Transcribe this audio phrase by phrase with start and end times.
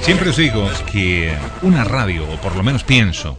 [0.00, 3.38] Siempre os digo que una radio, o por lo menos pienso,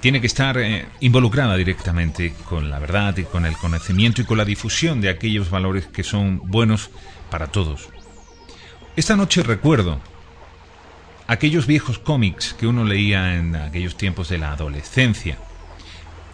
[0.00, 4.38] tiene que estar eh, involucrada directamente con la verdad y con el conocimiento y con
[4.38, 6.90] la difusión de aquellos valores que son buenos
[7.30, 7.88] para todos.
[8.96, 10.00] Esta noche recuerdo
[11.26, 15.38] aquellos viejos cómics que uno leía en aquellos tiempos de la adolescencia.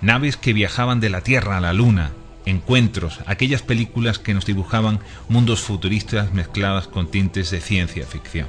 [0.01, 2.12] Naves que viajaban de la Tierra a la Luna,
[2.45, 8.48] encuentros, aquellas películas que nos dibujaban mundos futuristas mezcladas con tintes de ciencia ficción.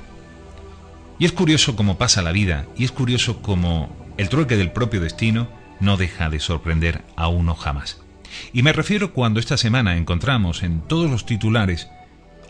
[1.19, 4.99] Y es curioso cómo pasa la vida, y es curioso cómo el trueque del propio
[4.99, 5.47] destino
[5.79, 8.01] no deja de sorprender a uno jamás.
[8.51, 11.87] Y me refiero cuando esta semana encontramos en todos los titulares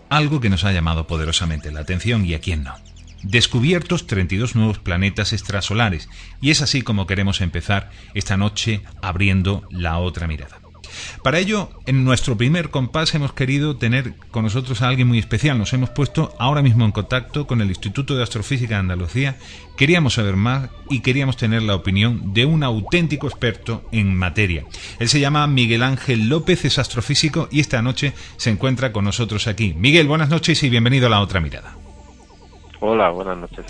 [0.09, 2.73] algo que nos ha llamado poderosamente la atención y a quién no.
[3.23, 6.09] Descubiertos 32 nuevos planetas extrasolares,
[6.41, 10.59] y es así como queremos empezar esta noche abriendo la otra mirada.
[11.23, 15.57] Para ello, en nuestro primer compás hemos querido tener con nosotros a alguien muy especial.
[15.57, 19.37] Nos hemos puesto ahora mismo en contacto con el Instituto de Astrofísica de Andalucía.
[19.77, 24.65] Queríamos saber más y queríamos tener la opinión de un auténtico experto en materia.
[24.99, 29.47] Él se llama Miguel Ángel López, es astrofísico y esta noche se encuentra con nosotros
[29.47, 29.73] aquí.
[29.73, 31.82] Miguel, buenas noches y bienvenido a la otra mirada.
[32.85, 33.65] Hola, buenas noches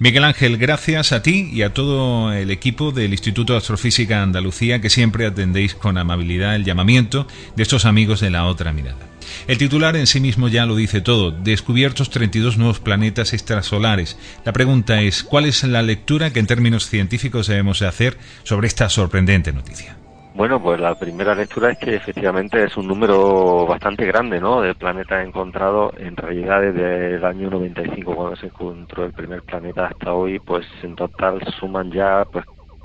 [0.00, 4.80] Miguel Ángel, gracias a ti y a todo el equipo del Instituto de Astrofísica Andalucía
[4.80, 8.98] que siempre atendéis con amabilidad el llamamiento de estos amigos de la otra mirada.
[9.46, 14.18] El titular en sí mismo ya lo dice todo, descubiertos 32 nuevos planetas extrasolares.
[14.44, 18.66] La pregunta es, ¿cuál es la lectura que en términos científicos debemos de hacer sobre
[18.66, 19.97] esta sorprendente noticia?
[20.38, 24.60] Bueno, pues la primera lectura es que efectivamente es un número bastante grande, ¿no?
[24.60, 25.92] De planetas encontrados.
[25.98, 30.64] En realidad, desde el año 95, cuando se encontró el primer planeta hasta hoy, pues
[30.84, 32.44] en total suman ya, pues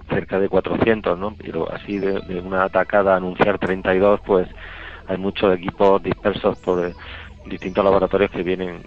[0.10, 1.36] cerca de 400, ¿no?
[1.38, 4.48] Pero así de, una atacada anunciar 32, pues
[5.08, 6.92] hay muchos equipos dispersos por
[7.46, 8.82] distintos laboratorios que vienen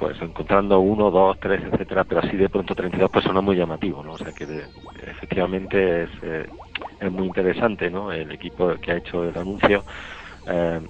[0.00, 4.14] pues encontrando uno, dos, tres, etcétera, pero así de pronto 32 personas muy llamativo, ¿no?
[4.14, 4.46] O sea que
[5.06, 6.46] efectivamente es, eh,
[6.98, 8.10] es muy interesante, ¿no?
[8.10, 9.84] El equipo que ha hecho el anuncio,
[10.48, 10.80] eh,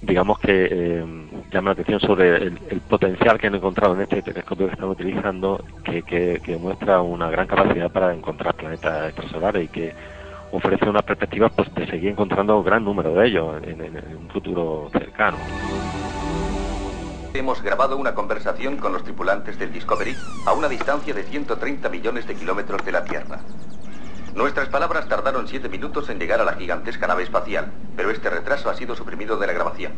[0.00, 1.04] digamos que eh,
[1.52, 5.62] llama la atención sobre el, potencial que han encontrado en este telescopio que están utilizando,
[5.84, 9.92] que, que, muestra una gran capacidad para encontrar planetas extrasolares y que
[10.52, 14.88] ofrece una perspectiva pues, de seguir encontrando un gran número de ellos en un futuro
[14.90, 15.36] cercano.
[17.36, 22.28] Hemos grabado una conversación con los tripulantes del Discovery a una distancia de 130 millones
[22.28, 23.40] de kilómetros de la Tierra.
[24.36, 28.70] Nuestras palabras tardaron siete minutos en llegar a la gigantesca nave espacial, pero este retraso
[28.70, 29.94] ha sido suprimido de la grabación.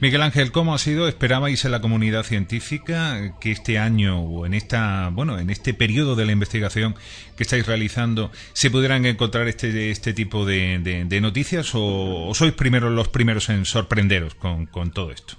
[0.00, 1.08] Miguel Ángel, ¿cómo ha sido?
[1.08, 6.16] ¿Esperabais en la comunidad científica que este año o en esta, bueno, en este periodo
[6.16, 6.94] de la investigación
[7.36, 13.08] que estáis realizando se pudieran encontrar este, este tipo de, noticias o, sois primero los
[13.08, 15.34] primeros en sorprenderos con, todo esto?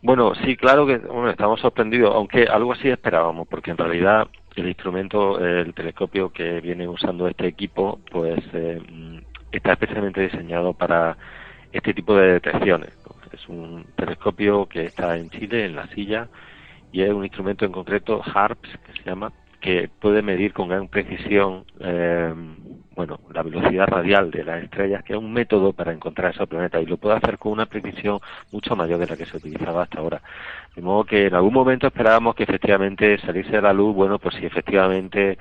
[0.00, 5.40] Bueno, sí, claro que estamos sorprendidos, aunque algo así esperábamos, porque en realidad el instrumento,
[5.40, 8.80] el telescopio que viene usando este equipo, pues eh,
[9.50, 11.16] está especialmente diseñado para
[11.72, 13.05] este tipo de detecciones.
[13.32, 16.28] Es un telescopio que está en Chile, en la silla,
[16.92, 20.88] y es un instrumento en concreto, HARPS, que se llama, que puede medir con gran
[20.88, 22.32] precisión eh,
[22.96, 26.82] bueno, la velocidad radial de las estrellas, que es un método para encontrar esos planetas,
[26.82, 28.20] y lo puede hacer con una precisión
[28.50, 30.22] mucho mayor de la que se utilizaba hasta ahora.
[30.74, 34.46] De modo que en algún momento esperábamos que efectivamente saliese la luz, bueno, pues si
[34.46, 35.36] efectivamente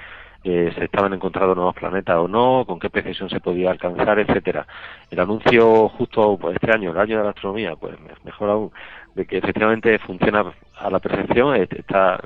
[0.48, 4.68] eh, se estaban encontrando nuevos planetas o no, con qué precisión se podía alcanzar, etcétera.
[5.10, 8.72] El anuncio justo pues, este año, el año de la astronomía, pues mejor aún,
[9.16, 12.22] de que efectivamente funciona a la perfección, eh, está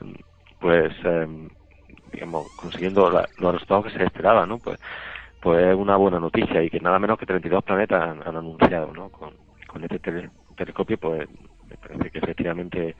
[0.60, 1.48] pues em,
[2.12, 4.57] digamos consiguiendo los resultados que se esperaban, ¿no?
[4.57, 4.77] Pues
[5.42, 9.07] pues es una buena noticia y que nada menos que 32 planetas han, anunciado, ¿no?
[9.07, 9.33] Con,
[9.66, 11.30] con este telescopio, pues
[11.69, 12.95] me parece que efectivamente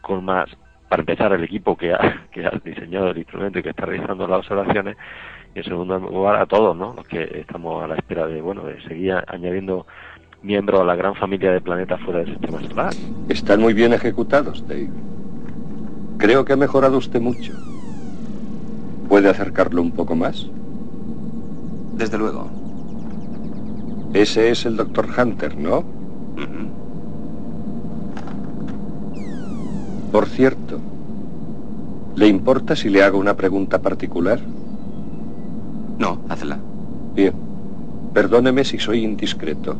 [0.00, 0.48] con más
[0.88, 4.26] para empezar el equipo que ha, que ha diseñado el instrumento y que está realizando
[4.26, 4.96] las observaciones
[5.54, 6.94] y en segundo lugar a todos ¿no?
[6.94, 9.86] los que estamos a la espera de bueno de seguir añadiendo
[10.42, 12.92] miembro de la gran familia de planetas fuera del sistema solar.
[13.28, 14.90] Están muy bien ejecutados, Dave.
[16.18, 17.52] Creo que ha mejorado usted mucho.
[19.08, 20.46] ¿Puede acercarlo un poco más?
[21.96, 22.50] Desde luego.
[24.12, 25.84] Ese es el doctor Hunter, ¿no?
[30.14, 30.78] Por cierto,
[32.14, 34.38] ¿le importa si le hago una pregunta particular?
[35.98, 36.56] No, hazla.
[37.16, 37.34] Bien.
[38.12, 39.74] Perdóneme si soy indiscreto.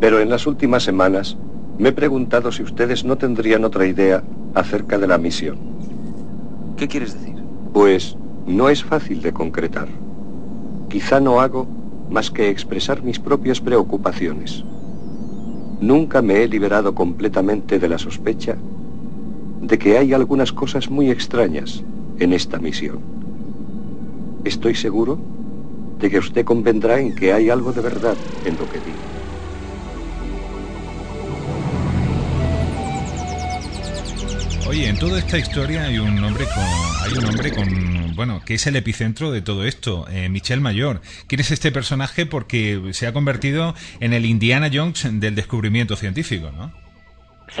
[0.00, 1.34] Pero en las últimas semanas
[1.78, 4.22] me he preguntado si ustedes no tendrían otra idea
[4.54, 5.56] acerca de la misión.
[6.76, 7.36] ¿Qué quieres decir?
[7.72, 9.88] Pues no es fácil de concretar.
[10.90, 11.66] Quizá no hago
[12.10, 14.62] más que expresar mis propias preocupaciones.
[15.80, 18.56] Nunca me he liberado completamente de la sospecha
[19.62, 21.82] de que hay algunas cosas muy extrañas
[22.18, 22.98] en esta misión.
[24.44, 25.18] Estoy seguro
[26.00, 28.98] de que usted convendrá en que hay algo de verdad en lo que digo.
[34.68, 36.64] Oye, en toda esta historia hay un hombre con,
[37.04, 41.02] hay un hombre con, bueno, que es el epicentro de todo esto, eh, Michel Mayor.
[41.28, 42.26] ¿Quién es este personaje?
[42.26, 46.72] Porque se ha convertido en el Indiana Jones del descubrimiento científico, ¿no?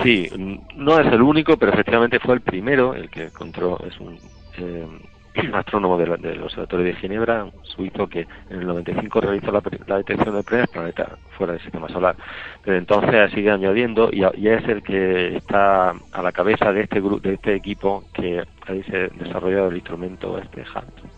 [0.02, 0.28] Sí,
[0.74, 4.18] no es el único, pero efectivamente fue el primero, el que encontró, es un
[4.56, 4.88] eh,
[5.54, 10.44] astrónomo del Observatorio de Ginebra, un suizo que en el 95 realizó la, detección del
[10.44, 12.16] primer planeta fuera del sistema solar.
[12.64, 17.20] Desde entonces sigue añadiendo y, es el que está a la cabeza de este grupo,
[17.20, 20.64] de este equipo que ha desarrollado el instrumento este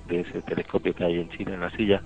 [0.09, 2.03] de ese telescopio que hay en Chile en la silla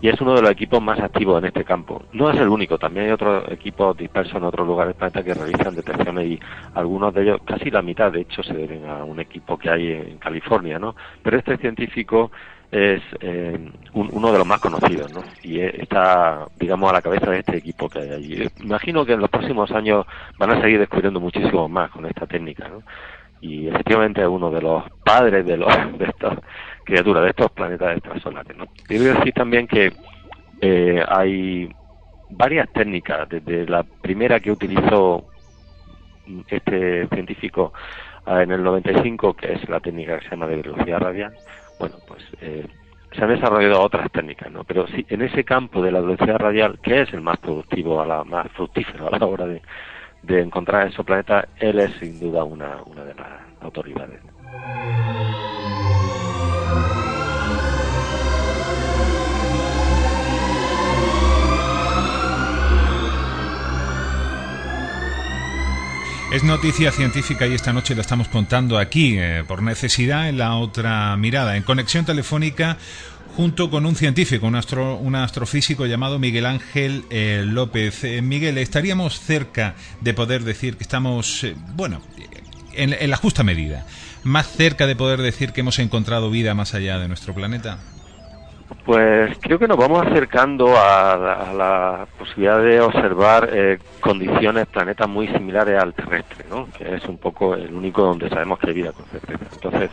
[0.00, 2.02] y es uno de los equipos más activos en este campo.
[2.12, 5.34] No es el único, también hay otros equipos dispersos en otros lugares del planeta que
[5.34, 6.40] realizan detecciones y
[6.74, 9.92] algunos de ellos, casi la mitad de hecho, se deben a un equipo que hay
[9.92, 10.94] en California, ¿no?
[11.22, 12.30] Pero este científico
[12.70, 15.22] es eh, uno de los más conocidos, ¿no?
[15.42, 18.48] Y está, digamos, a la cabeza de este equipo que hay allí.
[18.62, 20.04] Imagino que en los próximos años
[20.38, 22.82] van a seguir descubriendo muchísimo más con esta técnica, ¿no?
[23.44, 25.68] Y efectivamente es uno de los padres de, los,
[25.98, 26.38] de estos
[26.82, 28.56] criaturas, de estos planetas extrasolares.
[28.56, 28.64] ¿no?
[28.86, 29.92] Quiero decir también que
[30.62, 31.68] eh, hay
[32.30, 35.26] varias técnicas, desde la primera que utilizó
[36.48, 37.74] este científico
[38.24, 41.34] ah, en el 95, que es la técnica que se llama de velocidad radial,
[41.78, 42.66] bueno, pues eh,
[43.12, 44.64] se han desarrollado otras técnicas, ¿no?
[44.64, 48.06] Pero sí, en ese campo de la velocidad radial, que es el más productivo, a
[48.06, 49.60] la más fructífero a la hora de,
[50.26, 53.28] de encontrar esos planetas, él es sin duda una, una de las
[53.60, 54.20] autoridades.
[66.34, 70.56] Es noticia científica y esta noche la estamos contando aquí, eh, por necesidad, en la
[70.56, 72.76] otra mirada, en conexión telefónica
[73.36, 78.04] junto con un científico, un, astro, un astrofísico llamado Miguel Ángel eh, López.
[78.04, 82.00] Eh, Miguel, ¿estaríamos cerca de poder decir que estamos, bueno,
[82.74, 83.86] en, la justa medida,
[84.22, 87.78] más cerca de poder decir que hemos encontrado vida más allá de nuestro planeta?
[88.84, 95.28] Pues creo que nos vamos acercando a, la posibilidad de observar eh, condiciones, planetas muy
[95.28, 96.68] similares al terrestre, ¿no?
[96.76, 99.44] que es un poco el único donde sabemos que hay vida con certeza.
[99.52, 99.90] Entonces,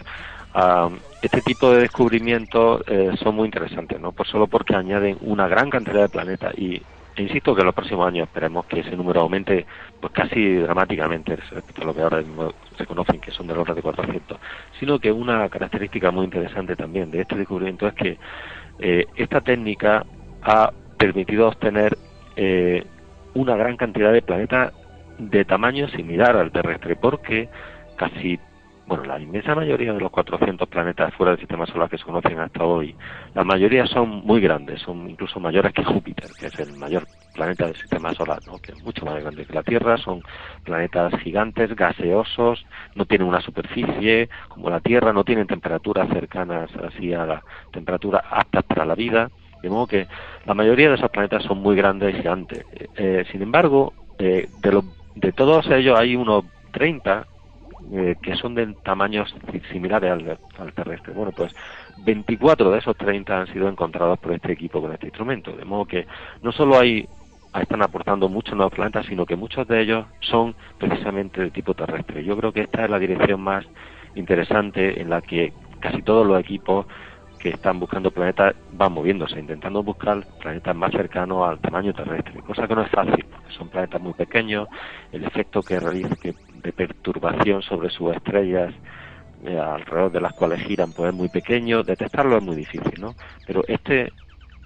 [1.21, 5.69] este tipo de descubrimientos eh, son muy interesantes, no por solo porque añaden una gran
[5.69, 6.81] cantidad de planetas y
[7.13, 9.65] e insisto que en los próximos años esperemos que ese número aumente
[10.00, 13.76] pues casi dramáticamente respecto a lo que ahora mismo se conocen que son del orden
[13.76, 14.40] de 400
[14.80, 18.18] sino que una característica muy interesante también de este descubrimiento es que
[18.80, 20.06] eh, esta técnica
[20.42, 21.97] ha permitido obtener
[22.35, 22.85] eh,
[23.33, 24.73] una gran cantidad de planetas
[25.18, 27.49] de tamaño similar al terrestre, porque
[27.95, 28.40] casi,
[28.92, 32.38] bueno, la inmensa mayoría de los 400 planetas fuera del sistema solar que se conocen
[32.40, 32.94] hasta hoy,
[33.33, 37.68] la mayoría son muy grandes, son incluso mayores que Júpiter, que es el mayor planeta
[37.68, 38.57] del sistema solar, ¿no?
[38.57, 40.21] que es mucho más grande que la Tierra, son
[40.66, 47.14] planetas gigantes, gaseosos, no tienen una superficie como la Tierra, no tienen temperaturas cercanas así
[47.14, 49.31] a la temperatura aptas para la vida,
[49.64, 50.07] de modo que
[50.45, 52.66] la mayoría de esos planetas son muy grandes y gigantes.
[52.98, 54.83] Eh, sin embargo, eh, de, los,
[55.16, 56.44] de todos ellos hay unos
[56.74, 57.26] 30
[57.94, 59.33] eh, que son de tamaños
[59.71, 61.14] similares al, al, terrestre.
[61.14, 61.54] Bueno, pues
[62.06, 65.85] 24 de esos 30 han sido encontrados por este equipo con este instrumento, de modo
[65.85, 66.07] que
[66.42, 67.07] no solo hay
[67.59, 72.23] están aportando muchos nuevos planetas, sino que muchos de ellos son precisamente de tipo terrestre.
[72.23, 73.66] Yo creo que esta es la dirección más
[74.16, 76.85] interesante en la que casi todos los equipos
[77.40, 82.68] que están buscando planetas van moviéndose, intentando buscar planetas más cercanos al tamaño terrestre, cosa
[82.68, 84.68] que no es fácil, porque son planetas muy pequeños,
[85.11, 86.16] el efecto que realiza
[86.61, 88.73] de perturbación sobre sus estrellas
[89.44, 93.15] eh, alrededor de las cuales giran pues es muy pequeño, detectarlo es muy difícil, ¿no?
[93.47, 94.11] Pero este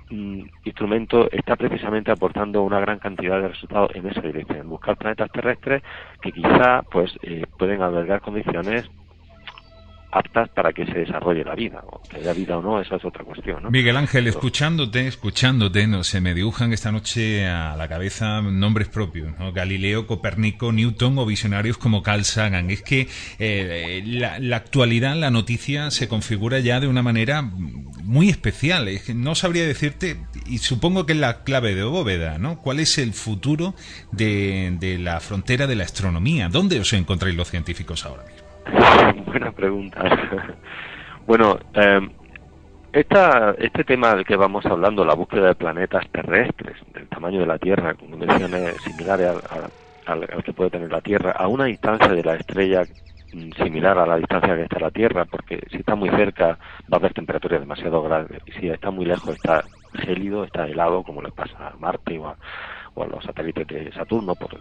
[0.09, 5.31] mm, instrumento está precisamente aportando una gran cantidad de resultados en esa dirección, buscar planetas
[5.31, 5.81] terrestres
[6.21, 8.89] que quizá pues eh, pueden albergar condiciones
[10.15, 11.83] aptas para que se desarrolle la vida.
[11.91, 13.63] O que haya vida o no, esa es otra cuestión.
[13.63, 13.69] ¿no?
[13.69, 19.37] Miguel Ángel, escuchándote, escuchándote, no se me dibujan esta noche a la cabeza nombres propios,
[19.37, 19.51] ¿no?
[19.51, 22.69] Galileo, Copérnico, Newton o visionarios como Carl Sagan.
[22.69, 28.29] Es que eh, la, la, actualidad, la noticia se configura ya de una manera muy
[28.29, 28.87] especial.
[28.87, 32.61] Es que no sabría decirte, y supongo que es la clave de bóveda, ¿no?
[32.61, 33.75] ¿Cuál es el futuro
[34.13, 36.47] de, de la frontera de la astronomía?
[36.47, 38.45] ¿Dónde os encontráis los científicos ahora mismo?
[39.35, 40.01] Buena pregunta.
[41.27, 41.99] bueno, eh,
[42.93, 47.45] esta, este tema del que vamos hablando, la búsqueda de planetas terrestres del tamaño de
[47.45, 49.35] la Tierra, con dimensiones similares
[50.07, 52.87] al, al, que puede tener la Tierra, a una distancia de la estrella
[53.33, 56.93] mm, similar a la distancia que está la Tierra, porque si está muy cerca va
[56.93, 59.65] a haber temperaturas demasiado grandes, y si está muy lejos está
[59.95, 62.37] gélido, está helado, como le pasa a Marte o a,
[62.93, 64.57] o a los satélites de Saturno, por,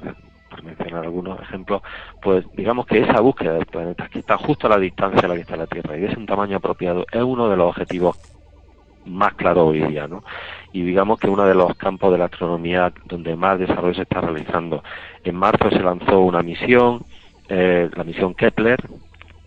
[0.62, 1.82] mencionar algunos ejemplos,
[2.22, 5.34] pues digamos que esa búsqueda del planeta, que está justo a la distancia a la
[5.34, 8.18] que está la Tierra y es un tamaño apropiado, es uno de los objetivos
[9.06, 10.24] más claros hoy día, ¿no?
[10.72, 14.20] Y digamos que uno de los campos de la astronomía donde más desarrollo se está
[14.20, 14.82] realizando.
[15.22, 17.02] En marzo se lanzó una misión,
[17.48, 18.80] eh, la misión Kepler,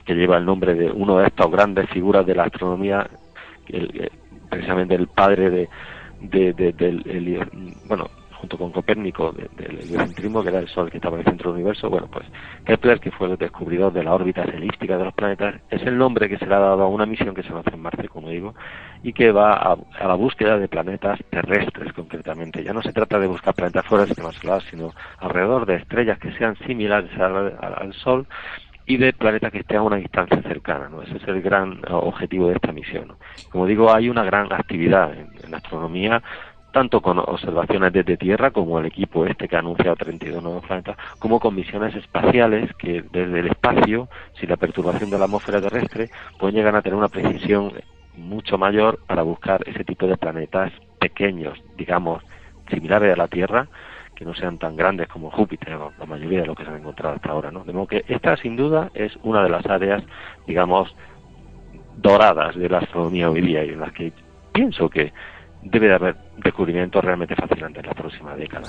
[0.06, 3.10] que lleva el nombre de uno de estas grandes figuras de la astronomía,
[3.68, 4.12] el,
[4.50, 5.70] precisamente el padre de,
[6.22, 7.48] de, de
[7.88, 8.08] bueno
[8.48, 11.62] junto con Copérnico del heliocentrismo, que era el Sol que estaba en el centro del
[11.62, 12.25] universo, bueno, pues
[12.66, 16.30] Kepler, que fue el descubridor de la órbita elíptica de los planetas, es el nombre
[16.30, 18.56] que se le ha dado a una misión que se lanzó en marzo, como digo,
[19.04, 22.63] y que va a, a, la búsqueda de planetas terrestres, concretamente.
[22.63, 26.18] Ya no se trata de buscar planetas fuera del sistema solar, sino alrededor de estrellas
[26.20, 28.27] que sean similares al, Sol
[28.86, 30.88] y de planetas que estén a una distancia cercana.
[30.88, 31.01] ¿no?
[31.01, 33.13] Ese es el gran objetivo de esta misión.
[33.51, 36.22] Como digo, hay una gran actividad en, astronomía
[36.78, 40.96] tanto con observaciones desde Tierra, como el equipo este que ha anunciado 32 nuevos planetas,
[41.18, 44.08] como con misiones espaciales que desde el espacio,
[44.40, 47.74] sin la perturbación de la atmósfera terrestre, pueden llegar a tener una precisión
[48.16, 52.24] mucho mayor para buscar ese tipo de planetas pequeños, digamos,
[52.70, 53.68] similares a la Tierra,
[54.14, 57.16] que no sean tan grandes como Júpiter la mayoría de lo que se han encontrado
[57.16, 57.64] hasta ahora, ¿no?
[57.64, 60.04] De modo que esta, sin duda, es una de las áreas,
[60.46, 60.96] digamos,
[61.96, 64.14] doradas de la astronomía hoy día y en las que
[64.54, 65.12] pienso que
[65.64, 68.67] debe de haber descubrimientos realmente fascinantes en la próxima década.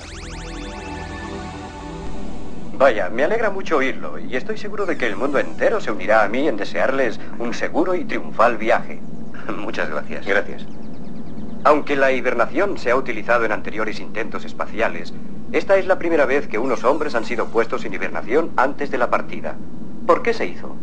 [2.73, 6.23] Vaya, me alegra mucho oírlo y estoy seguro de que el mundo entero se unirá
[6.23, 9.01] a mí en desearles un seguro y triunfal viaje.
[9.57, 10.25] Muchas gracias.
[10.25, 10.65] Gracias.
[11.65, 15.13] Aunque la hibernación se ha utilizado en anteriores intentos espaciales,
[15.51, 18.97] esta es la primera vez que unos hombres han sido puestos en hibernación antes de
[18.97, 19.57] la partida.
[20.07, 20.77] ¿Por qué se hizo?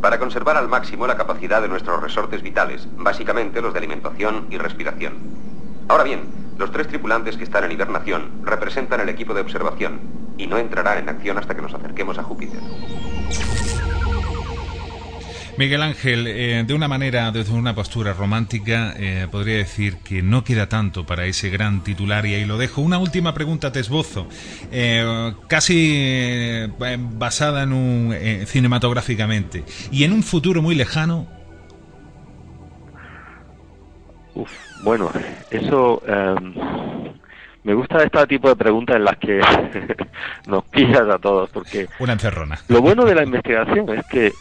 [0.00, 4.58] Para conservar al máximo la capacidad de nuestros resortes vitales, básicamente los de alimentación y
[4.58, 5.33] respiración.
[5.88, 6.22] Ahora bien,
[6.58, 10.00] los tres tripulantes que están en hibernación representan el equipo de observación
[10.38, 12.60] y no entrarán en acción hasta que nos acerquemos a Júpiter.
[15.56, 20.42] Miguel Ángel, eh, de una manera, desde una postura romántica, eh, podría decir que no
[20.42, 22.80] queda tanto para ese gran titular y ahí lo dejo.
[22.80, 24.26] Una última pregunta te esbozo,
[24.72, 26.66] eh, casi
[26.98, 31.28] basada en un cinematográficamente y en un futuro muy lejano.
[34.34, 35.10] Uf, bueno,
[35.50, 36.02] eso
[37.64, 39.40] me gusta este tipo de preguntas en las que
[40.46, 42.58] nos pillas a todos, porque una encerrona.
[42.68, 44.32] Lo bueno de la investigación es que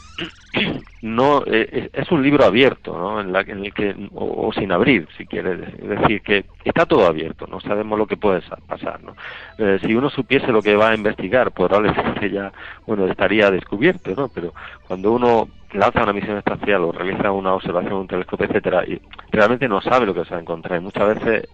[1.01, 3.21] no eh, es un libro abierto ¿no?
[3.21, 6.85] en, la, en el que o, o, sin abrir si quieres es decir que está
[6.85, 9.15] todo abierto no sabemos lo que puede pasar ¿no?
[9.57, 12.51] Eh, si uno supiese lo que va a investigar probablemente ya
[12.85, 14.53] bueno estaría descubierto no pero
[14.87, 19.01] cuando uno lanza una misión espacial o realiza una observación un telescopio etcétera y
[19.31, 21.49] realmente no sabe lo que se va a encontrar y muchas veces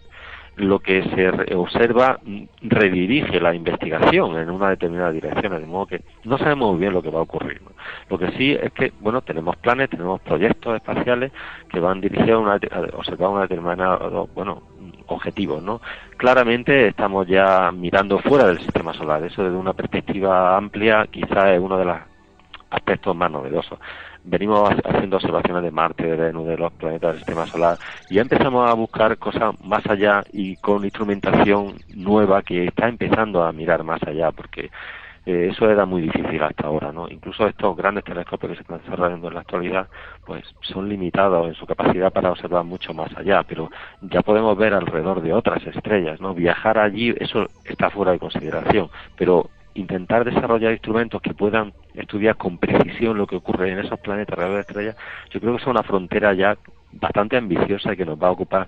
[0.60, 2.20] lo que se observa
[2.62, 7.02] redirige la investigación en una determinada dirección, de modo que no sabemos muy bien lo
[7.02, 7.62] que va a ocurrir.
[8.10, 11.32] Lo que sí es que, bueno, tenemos planes, tenemos proyectos espaciales
[11.70, 13.98] que van dirigidos a, una, a observar una determinada,
[14.36, 14.62] bueno,
[15.08, 15.82] objetivos, ¿no?
[16.18, 21.60] Claramente estamos ya mirando fuera del sistema solar, eso desde una perspectiva amplia quizá es
[21.60, 21.98] uno de los
[22.70, 23.80] aspectos más novedosos
[24.30, 27.78] venimos haciendo observaciones de Marte, de Venus, de los planetas del sistema solar,
[28.10, 33.44] y ya empezamos a buscar cosas más allá y con instrumentación nueva que está empezando
[33.44, 34.70] a mirar más allá, porque
[35.26, 37.08] eh, eso era muy difícil hasta ahora, ¿no?
[37.10, 39.88] Incluso estos grandes telescopios que se están desarrollando en la actualidad,
[40.26, 43.70] pues son limitados en su capacidad para observar mucho más allá, pero
[44.02, 46.34] ya podemos ver alrededor de otras estrellas, ¿no?
[46.34, 52.58] Viajar allí, eso está fuera de consideración, pero intentar desarrollar instrumentos que puedan estudiar con
[52.58, 54.96] precisión lo que ocurre en esos planetas alrededor de estrellas,
[55.32, 56.58] yo creo que es una frontera ya
[56.92, 58.68] bastante ambiciosa y que nos va a ocupar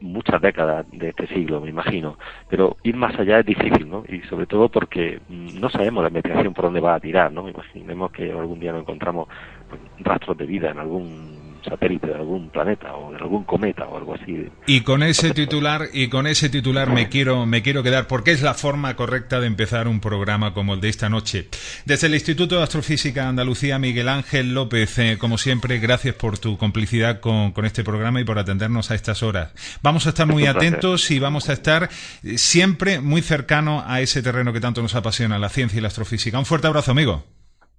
[0.00, 2.18] muchas décadas de este siglo, me imagino.
[2.48, 4.04] Pero ir más allá es difícil, ¿no?
[4.08, 7.48] Y sobre todo porque mm, no sabemos la investigación por dónde va a tirar, ¿no?
[7.48, 9.28] Imaginemos que algún día nos encontramos
[9.68, 13.96] pues, rastros de vida en algún satélite de algún planeta o de algún cometa o
[13.96, 14.48] algo así.
[14.66, 18.42] Y con ese titular y con ese titular me quiero me quiero quedar porque es
[18.42, 21.48] la forma correcta de empezar un programa como el de esta noche.
[21.84, 26.56] Desde el Instituto de Astrofísica Andalucía, Miguel Ángel López, eh, como siempre, gracias por tu
[26.56, 29.52] complicidad con, con, este programa y por atendernos a estas horas.
[29.82, 31.84] Vamos a estar muy atentos y vamos a estar
[32.24, 35.88] eh, siempre muy cercano a ese terreno que tanto nos apasiona, la ciencia y la
[35.88, 36.38] astrofísica.
[36.38, 37.24] Un fuerte abrazo, amigo.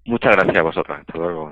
[0.05, 0.97] Muchas gracias a vosotros.
[0.99, 1.51] Hasta luego.